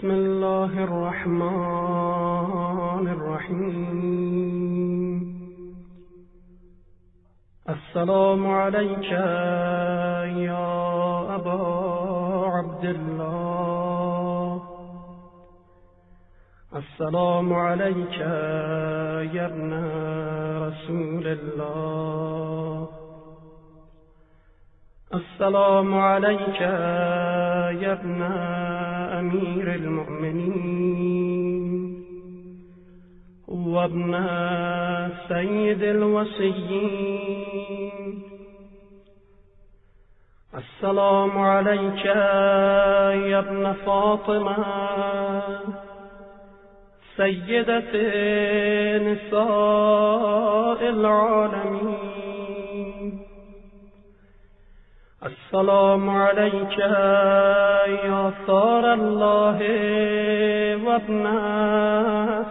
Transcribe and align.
بسم 0.00 0.10
الله 0.10 0.72
الرحمن 0.84 1.84
الرحيم. 3.08 4.40
السلام 7.68 8.46
عليك 8.46 9.12
يا 10.48 10.68
أبا 11.36 11.62
عبد 12.56 12.84
الله. 12.84 14.62
السلام 16.76 17.52
عليك 17.52 18.18
يا 19.36 19.46
ابن 19.52 19.72
رسول 20.64 21.26
الله. 21.26 22.88
السلام 25.14 25.94
عليك 25.94 26.60
يا 27.82 27.92
ابن 27.92 28.22
المؤمنين. 30.08 32.00
وابن 33.48 34.12
سيد 35.28 35.82
الوصيين. 35.82 37.42
السلام 40.54 41.38
عليك 41.38 42.04
يا 42.04 43.38
ابن 43.38 43.72
فاطمة. 43.72 44.64
سيدة 47.16 47.92
نساء 48.98 50.80
العالمين. 50.88 51.99
السلام 55.50 56.10
عليك 56.10 56.78
يا 58.06 58.32
ثار 58.46 58.92
الله 58.92 59.58
وابن 60.86 61.24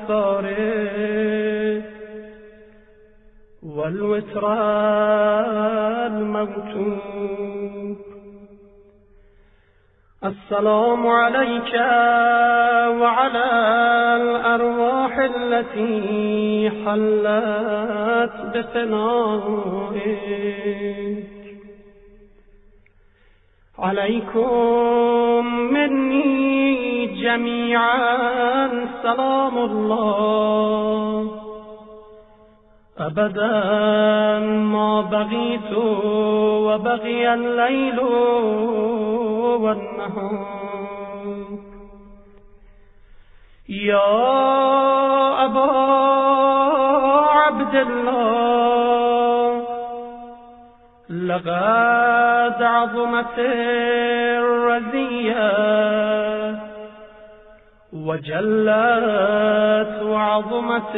ثاره 0.08 1.84
والوتر 3.64 4.54
الموتوب 6.08 7.98
السلام 10.26 11.08
عليك 11.08 11.74
وعلى 13.02 13.46
الأرواح 14.22 15.20
التي 15.20 16.70
حلت 16.86 18.36
بفنائك 18.54 20.30
عليكم 23.82 25.46
مني 25.74 27.06
جميعا 27.06 28.70
سلام 29.04 29.58
الله. 29.58 31.32
أبدا 33.00 33.60
ما 34.74 35.02
بغيت 35.02 35.72
وبغي 36.68 37.34
الليل 37.34 38.00
والنهار. 39.64 40.60
يا 43.70 44.10
أبا 45.46 45.72
عبد 47.42 47.76
الله 47.76 48.09
لقد 51.40 52.64
عظمت 52.64 53.40
الرزية 54.40 55.40
وجلت 57.94 58.44
وعظمت 60.04 60.96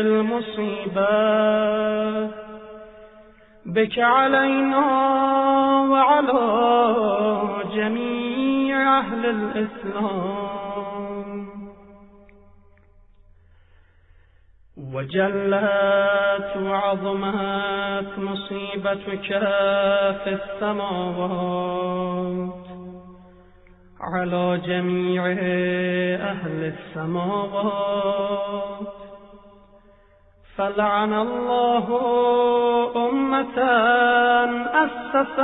المصيبة. 0.00 1.04
بك 3.66 3.98
علينا 3.98 4.86
وعلى 5.90 6.40
جميع 7.74 8.98
أهل 8.98 9.26
الإسلام. 9.26 10.53
وجلت 14.94 16.56
وعظمت 16.56 18.18
مصيبتك 18.18 19.28
في 20.24 20.38
السماوات 20.42 21.84
على 24.00 24.60
جميع 24.66 25.26
أهل 26.30 26.72
السماوات 26.74 28.14
فلعن 30.56 31.12
الله 31.12 31.86
أمة 32.96 33.58
أسست 34.84 35.40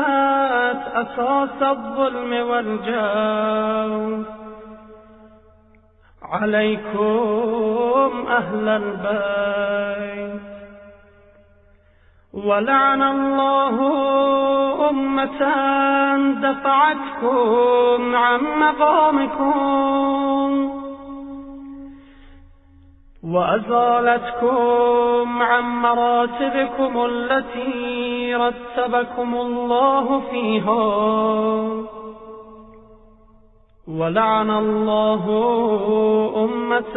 أساس 0.94 1.62
الظلم 1.62 2.32
والجور 2.48 4.39
عليكم 6.30 8.24
أهل 8.28 8.68
البيت. 8.68 10.40
ولعن 12.32 13.02
الله 13.02 13.76
أمة 14.90 15.40
دفعتكم 16.42 18.16
عن 18.16 18.40
مقامكم. 18.40 19.60
وأزالتكم 23.24 24.62
عن 25.42 25.62
مراتبكم 25.62 27.04
التي 27.04 28.34
رتبكم 28.34 29.34
الله 29.34 30.20
فيها. 30.30 31.99
ولعن 33.98 34.50
الله 34.50 35.24
أمة 36.44 36.96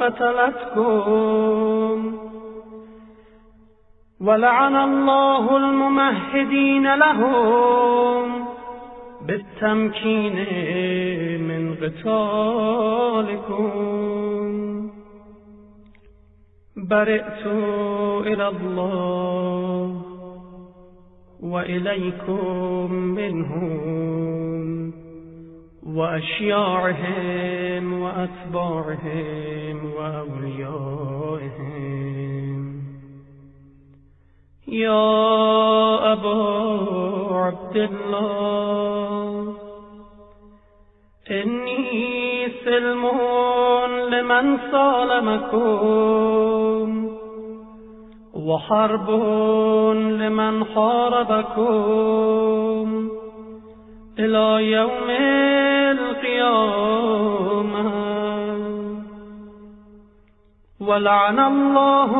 قتلتكم. 0.00 1.38
ولعن 4.20 4.76
الله 4.76 5.56
الممهدين 5.56 6.94
لهم 6.94 8.44
بالتمكين 9.26 10.36
من 11.48 11.74
قتالكم. 11.74 13.68
برئت 16.76 17.46
إلى 18.26 18.48
الله 18.48 20.02
وإليكم 21.42 22.92
منهم 22.92 24.37
وأشياعهم 25.96 27.84
وأتباعهم 28.02 29.76
وأوليائهم. 29.98 31.78
يا 34.68 36.12
أبا 36.12 36.42
عبد 37.30 37.76
الله 37.76 39.54
إني 41.30 42.48
سلم 42.64 43.06
لمن 44.10 44.58
صالمكم 44.72 46.08
وحرب 48.34 49.10
لمن 50.20 50.64
حاربكم 50.64 52.08
إلى 54.18 54.72
يوم 54.72 55.10
القيامة. 56.18 57.92
ولعن 60.80 61.38
الله 61.38 62.10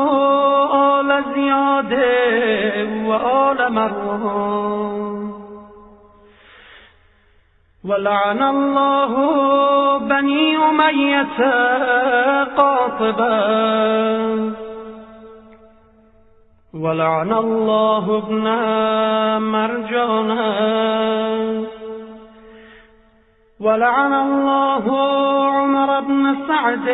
آل 1.01 1.25
زياد 1.35 1.93
وآل 3.07 3.73
مروان. 3.73 5.33
ولعن 7.85 8.43
الله 8.43 9.13
بني 9.99 10.57
أمية 10.57 11.41
قاطبا 12.45 13.39
ولعن 16.75 17.33
الله 17.33 18.19
ابن 18.19 18.47
مرجانا 19.43 21.08
ولعن 23.61 24.13
الله 24.13 24.85
عمر 25.49 26.01
بن 26.01 26.37
سعد 26.49 26.89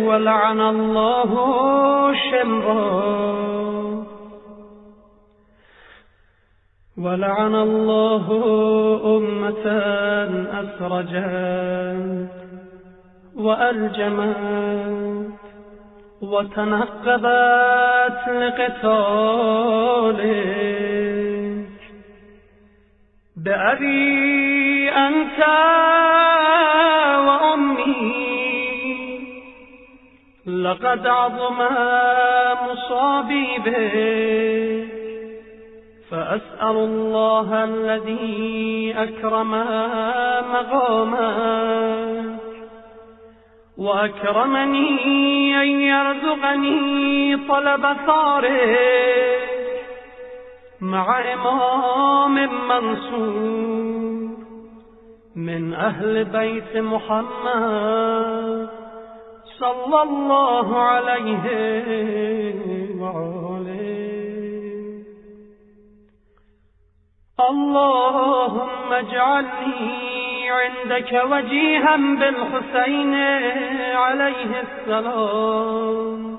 ولعن 0.00 0.60
الله 0.60 1.30
شمرا 2.30 3.26
ولعن 6.98 7.54
الله 7.54 8.26
أمة 9.16 9.66
أسرجت 10.60 12.28
وألجمت 13.36 14.36
وتنقبت 16.22 17.18
لقتالك 18.28 19.26
بأبي 23.36 24.55
أنت 24.96 25.38
وأمي. 27.26 28.26
لقد 30.46 31.06
عظم 31.06 31.58
مصابي 32.66 33.58
فأسأل 36.10 36.76
الله 36.76 37.64
الذي 37.64 38.94
أكرم 38.96 39.50
مقامك. 40.52 42.36
وأكرمني 43.78 45.62
أن 45.62 45.80
يرزقني 45.80 47.36
طلب 47.36 47.96
ثارك. 48.06 48.78
مع 50.80 51.32
إمام 51.32 52.34
منصور. 52.68 54.05
من 55.46 55.74
أهل 55.74 56.24
بيت 56.24 56.76
محمد 56.76 58.68
صلى 59.58 60.02
الله 60.02 60.78
عليه 60.78 61.44
وآله. 63.00 63.96
اللهم 67.50 68.92
اجعلني 68.92 70.50
عندك 70.50 71.12
وجيها 71.30 71.96
بالحسين 71.96 73.14
عليه 74.04 74.50
السلام 74.66 76.38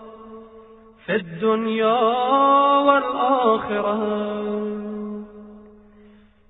في 1.05 1.15
الدنيا 1.15 1.99
والآخرة. 2.87 3.99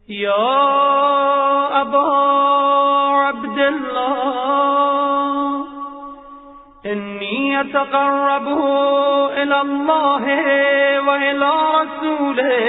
يا 0.09 1.81
أبا 1.81 2.11
عبد 3.27 3.59
الله 3.59 4.57
إني 6.85 7.61
أتقرب 7.61 8.47
إلى 9.37 9.61
الله 9.61 10.23
وإلى 11.07 11.51
رسوله 11.75 12.67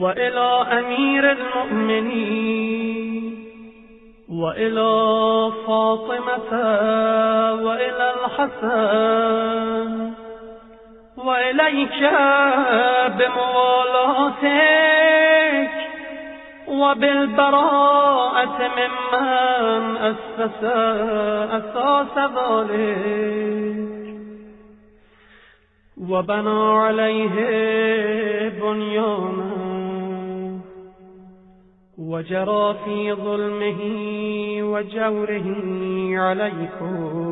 وإلى 0.00 0.66
أمير 0.72 1.32
المؤمنين 1.32 2.74
وإلى 4.30 5.52
فاطمة 5.66 6.52
وإلى 7.64 8.14
الحسن 8.24 10.12
وإليك 11.16 12.00
بموالاتك 13.18 14.84
وبالبراءة 16.80 18.58
ممن 18.58 19.96
أسس 19.96 20.64
أساس 21.50 22.18
ذلك. 22.18 23.84
وبنى 26.08 26.72
عليه 26.72 27.36
بنيانا. 28.48 29.54
وجرى 31.98 32.74
في 32.84 33.12
ظلمه 33.12 33.80
وجوره 34.72 35.44
عليكم. 36.18 37.24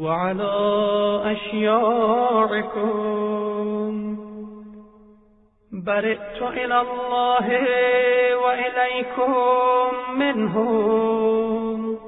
وعلى 0.00 0.52
أشياعكم. 1.24 2.86
برئت 5.86 6.42
إلى 6.42 6.80
الله 6.80 7.46
وإليكم 8.44 9.34
منهم 10.18 11.98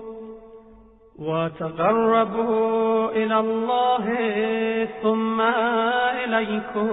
وتقربوا 1.18 3.10
إلى 3.10 3.40
الله 3.40 4.06
ثم 5.02 5.40
إليكم 6.24 6.88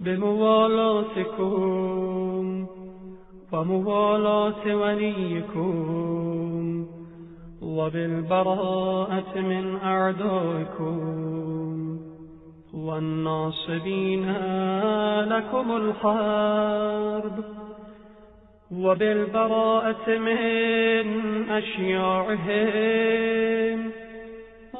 بموالاتكم 0.00 1.56
وموالاة 3.52 4.76
وليكم 4.76 5.74
وبالبراءة 7.62 9.38
من 9.40 9.76
أعدائكم. 9.76 11.55
والناصبين 12.76 14.32
لكم 15.28 15.76
الحرب 15.76 17.44
وبالبراءة 18.72 20.08
من 20.08 21.06
أشياعهم 21.50 23.10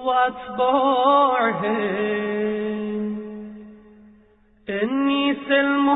وأتباعهم. 0.04 1.76
إني 4.69 5.34
سلم 5.49 5.88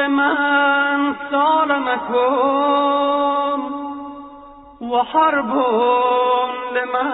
لمن 0.00 1.14
سالمكم 1.30 2.78
وحرب 4.80 5.52
لمن 6.72 7.12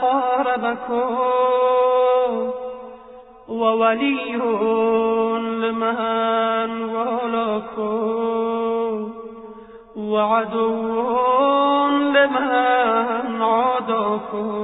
حاربكم. 0.00 1.42
وولي 3.48 4.36
لمن 5.62 5.98
ولكم 6.82 8.02
وعدو 9.96 11.88
لمن 11.88 13.42
عادكم 13.42 14.62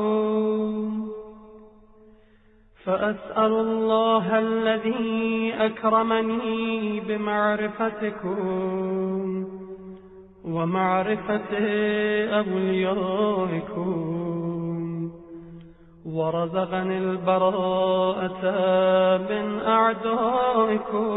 فأسأل 2.84 3.52
الله 3.52 4.38
الذي 4.38 5.54
أكرمني 5.58 7.00
بمعرفتكم 7.00 8.38
ومعرفة 10.44 11.58
أوليائكم. 12.38 14.17
ورزقني 16.07 16.99
البراءة 16.99 18.43
من 19.31 19.61
أعدائكم. 19.67 21.09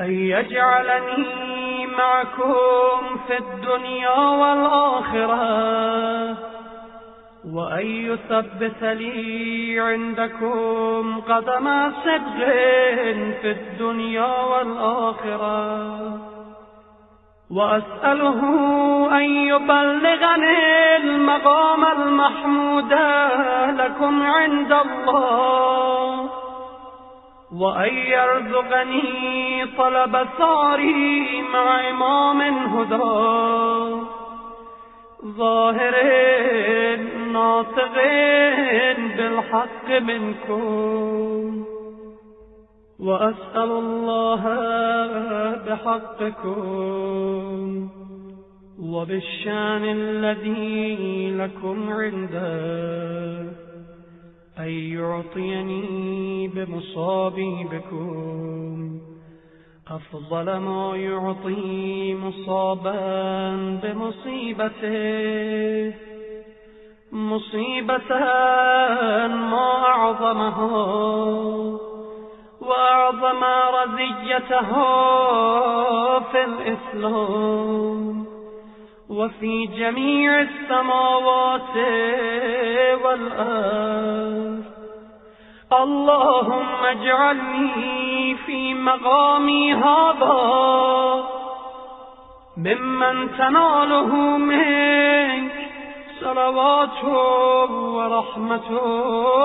أن 0.00 0.10
يجعلني 0.10 1.86
معكم 1.86 3.16
في 3.26 3.38
الدنيا 3.38 4.18
والآخرة 4.18 5.44
وأن 7.52 7.86
يثبت 7.86 8.82
لي 8.82 9.80
عندكم 9.80 11.20
قدم 11.20 11.90
صدق 11.90 12.38
في 13.40 13.50
الدنيا 13.50 14.42
والآخرة. 14.42 16.33
وأسأله 17.50 18.40
أن 19.16 19.22
يبلغني 19.22 20.96
المقام 20.96 21.84
المحمود 21.84 22.92
لكم 23.80 24.22
عند 24.22 24.72
الله 24.72 26.30
وأن 27.60 27.94
يرزقني 27.94 29.66
طلب 29.78 30.26
ثاري 30.38 31.42
مع 31.52 31.90
إمام 31.90 32.40
هدى. 32.42 34.04
ظاهر 35.24 35.94
ناطقين 37.32 39.08
بالحق 39.16 39.88
منكم. 40.00 41.73
وأسأل 43.00 43.70
الله 43.70 44.42
بحقكم 45.66 47.04
وبالشان 48.82 49.84
الذي 49.84 51.30
لكم 51.30 51.92
عنده 51.92 53.52
أن 54.58 54.68
يعطيني 54.68 56.48
بمصابيبكم. 56.48 58.14
أفضل 59.88 60.56
ما 60.56 60.96
يعطي 60.96 62.14
مصابا 62.14 63.00
بمصيبته 63.82 64.94
مصيبة 67.12 68.08
ما 69.28 69.84
أعظمها 69.86 71.73
مرزيته 73.12 74.72
في 76.20 76.44
الإسلام. 76.44 78.26
وفي 79.10 79.66
جميع 79.66 80.40
السماوات 80.40 81.76
والأرض. 83.04 84.64
اللهم 85.72 86.84
اجعلني 86.84 88.34
في 88.34 88.74
مقامي 88.74 89.74
هذا. 89.74 91.24
ممن 92.56 93.30
تناله 93.38 94.16
منك 94.36 95.52
صلوات 96.20 97.04
ورحمة 97.74 98.70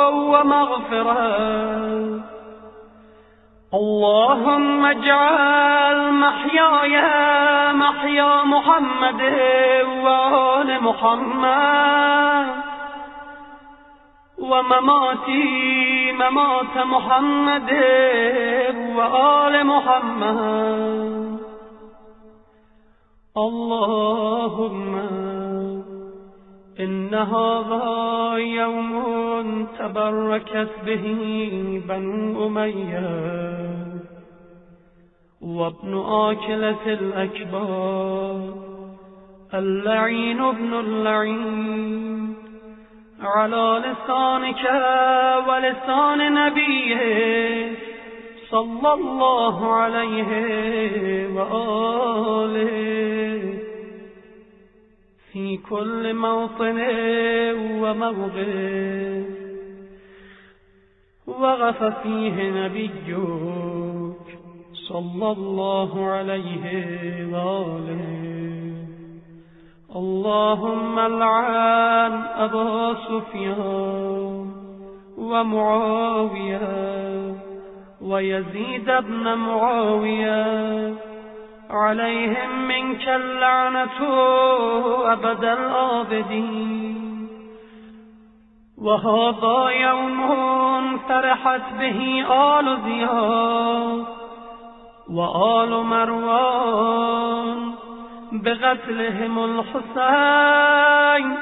ومغفرة 0.09 1.19
اللهم 3.73 4.85
اجعل 4.85 6.11
محياي 6.13 6.95
محيا 7.73 8.43
محمد 8.43 9.21
وآل 10.03 10.83
محمد 10.83 12.47
ومماتي 14.39 16.11
ممات 16.11 16.77
محمد 16.77 17.71
وآل 18.95 19.65
محمد. 19.67 21.39
اللهم 23.38 24.95
إن 26.79 27.13
هذا 27.15 27.89
يوم 28.38 29.67
تبركت 29.79 30.69
به 30.85 31.05
بنو 31.88 32.47
أمية. 32.47 33.49
وابن 35.41 35.98
آكلة 35.98 36.93
الأكبار 36.93 38.53
اللعين 39.53 40.41
ابن 40.41 40.74
اللعين. 40.74 42.34
على 43.22 43.84
لسانك 43.86 44.63
ولسان 45.48 46.34
نبيه 46.34 47.72
صلى 48.50 48.93
الله 48.93 49.74
عليه 49.74 51.27
وآله. 51.27 53.00
في 55.34 55.58
كل 55.58 56.13
موطن 56.13 56.79
وموضع. 57.81 59.22
وغف 61.27 61.84
فيه 61.84 62.65
نبيك. 62.65 63.17
صلى 64.89 65.31
الله 65.31 66.12
عليه 66.12 66.65
وآله. 67.34 68.29
اللهم 69.96 71.00
العن 71.00 72.24
أبا 72.36 72.93
سفيان 72.93 74.51
ومعاوية 75.17 76.67
ويزيد 78.01 78.86
بن 78.86 79.34
معاوية. 79.34 80.93
عليهم 81.69 82.67
منك 82.67 83.10
اللعنة 83.10 84.00
أبد 85.12 85.43
الآبدين. 85.43 87.29
وهذا 88.81 89.69
يوم 89.69 90.98
فرحت 90.98 91.74
به 91.79 92.25
آل 92.31 92.77
زياد. 92.86 94.18
وآل 95.11 95.69
مروان 95.85 97.59
بقتلهم 98.31 99.35
الحسين 99.45 101.37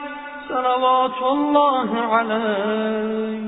صلوات 0.49 1.21
الله 1.21 1.89
عليه. 2.01 3.47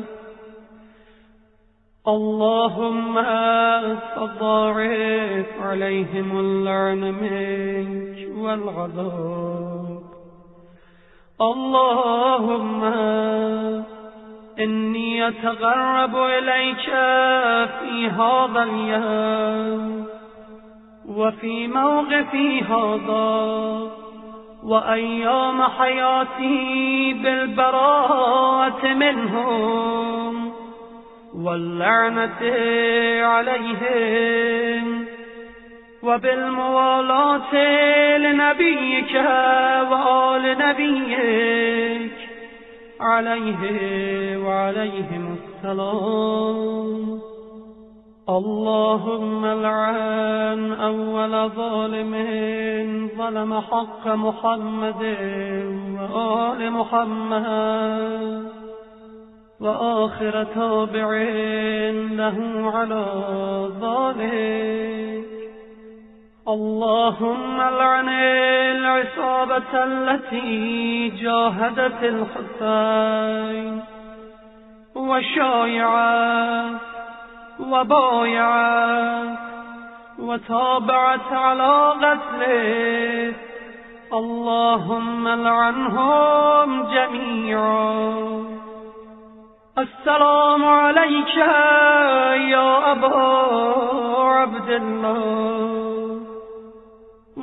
اللهم 2.07 3.15
فضاعف 4.15 5.45
عليهم 5.61 6.39
اللعن 6.39 7.01
منك 7.21 8.17
والغضب 8.37 10.01
اللهم 11.41 12.83
إني 14.59 15.27
أتغرب 15.27 16.15
إليك 16.15 16.85
في 17.79 18.09
هذا 18.09 18.63
اليوم. 18.63 20.08
وفي 21.15 21.67
موقفي 21.67 22.61
هذا 22.61 23.89
وأيام 24.63 25.63
حياتي 25.63 27.13
بالبراءة 27.13 28.87
منهم 28.93 30.51
واللعنة 31.35 32.41
عليهم 33.25 35.05
وبالموالاة 36.03 37.55
لنبيك 38.17 39.15
وآل 39.91 40.57
نبيك 40.57 42.11
عليه 42.99 44.37
وعليهم 44.37 45.37
السلام. 45.37 47.28
اللهم 48.29 49.45
العن 49.45 50.73
أول 50.73 51.49
ظالم 51.49 52.13
ظلم 53.17 53.61
حق 53.61 54.07
محمد 54.07 55.03
وآل 56.13 56.71
محمد 56.71 58.49
وآخر 59.61 60.43
تابع 60.43 61.09
له 62.21 62.37
على 62.75 63.05
ذلك. 63.81 65.29
اللهم 66.47 67.57
لعن 67.57 68.09
العصابة 68.09 69.73
التي 69.73 71.09
جاهدت 71.09 72.03
الحسين 72.03 73.81
وشايعت 74.95 76.88
وبايعت 77.59 79.37
وتابعت 80.19 81.31
على 81.31 81.93
قتله 82.01 83.33
اللهم 84.13 85.27
لعنهم 85.27 86.83
جميعا. 86.83 88.19
السلام 89.77 90.65
عليك 90.65 91.35
يا 92.49 92.91
أبا 92.91 93.17
عبد 94.19 94.69
الله. 94.69 96.21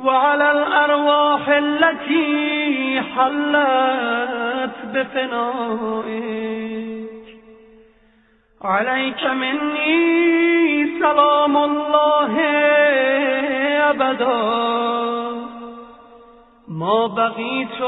وعلى 0.05 0.51
الأرواح 0.51 1.49
التي 1.49 3.01
حلت 3.01 4.75
بفنائك. 4.93 6.57
عليك 8.63 9.23
مني 9.23 10.99
سلام 10.99 11.57
الله 11.57 12.39
أبدا. 13.89 14.37
ما 16.67 17.07
بغيت 17.07 17.81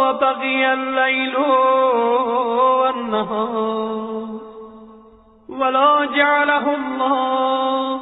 وبغي 0.00 0.72
الليل 0.72 1.36
والنهار. 2.80 4.26
ولا 5.48 6.04
جعله 6.04 6.74
الله 6.74 8.00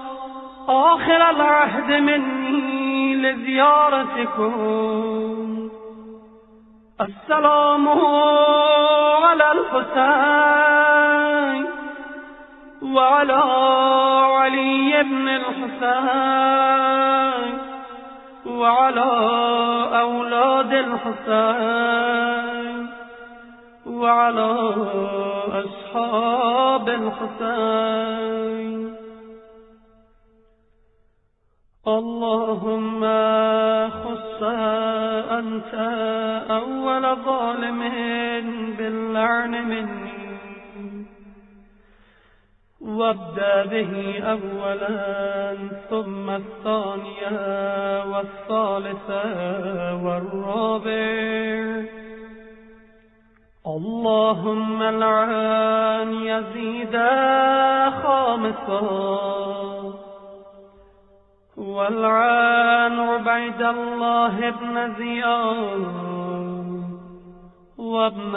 آخر 0.68 1.30
العهد 1.30 1.92
مني 1.92 3.16
لزيارتكم. 3.16 4.54
السلام 7.00 7.88
على 9.24 9.52
الحسين. 9.52 11.33
وعلى 12.94 13.42
علي 14.38 15.02
بن 15.02 15.28
الحسين 15.28 16.74
وعلى 18.46 19.10
أولاد 20.00 20.72
الحسين 20.72 22.14
وعلى 23.86 24.50
أصحاب 25.64 26.88
الحسين. 26.88 28.74
اللهم 31.86 33.00
خص 34.04 34.42
أنت 35.38 35.74
أول 36.50 37.16
ظالم 37.16 37.80
باللعن 38.78 39.50
مني. 39.50 40.03
وابدأ 42.94 43.64
به 43.66 44.22
أولا 44.22 45.56
ثم 45.90 46.30
الثانية 46.30 47.36
والثالثة 48.04 49.24
والرابع. 50.04 51.84
اللهم 53.66 54.82
العن 54.82 56.12
يزيد 56.12 56.96
خامسا 58.02 58.80
والعن 61.56 62.98
عبيد 62.98 63.62
الله 63.62 64.50
بن 64.50 64.94
زياد 64.98 65.84
وابن 67.78 68.34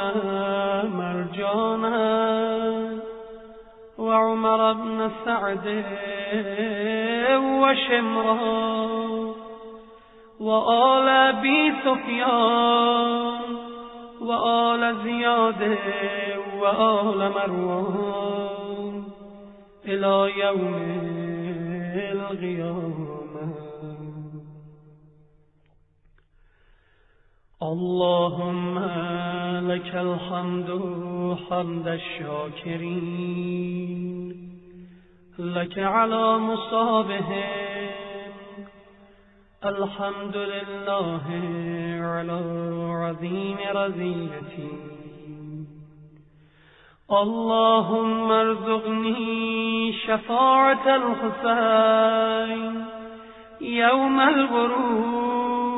مرجانا. 0.99 1.97
وعمر 3.97 4.73
بن 4.73 5.11
سعد 5.25 5.83
وشمرا 7.61 8.47
وآل 10.39 11.07
أبي 11.07 11.73
سفيان 11.85 13.41
وآل 14.21 14.95
زياد 15.03 15.77
وآل 16.59 17.31
مروان 17.31 19.03
إلى 19.85 20.31
يوم 20.39 20.75
القيامة. 22.11 23.66
اللهم 27.63 28.79
لك 29.69 29.95
الحمد 29.95 30.69
حمد 31.49 31.87
الشاكرين 32.67 33.47
لك 35.39 35.79
على 35.79 36.37
مصابهم 36.37 37.89
الحمد 39.65 40.37
لله 40.37 41.23
على 42.01 42.41
عظيم 42.89 43.57
رزيتي 43.75 44.71
اللهم 47.11 48.31
ارزقني 48.31 49.93
شفاعة 49.93 50.95
الحسين 50.95 52.85
يوم 53.61 54.19
الورود 54.19 55.76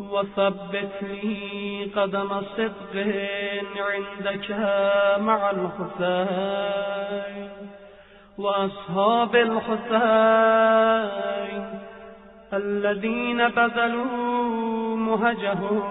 وثبت 0.00 1.02
لي 1.02 1.90
قدم 1.96 2.40
صدق 2.40 2.94
عندك 3.76 4.50
مع 5.20 5.50
الحسين 5.50 6.70
وأصحاب 8.38 9.36
الحسين 9.36 10.40
الذين 12.52 13.48
بذلوا 13.48 14.96
مهجهم 14.96 15.82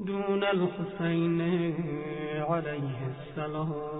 دون 0.00 0.44
الحسين 0.44 1.40
عليه 2.48 2.98
السلام. 3.12 3.99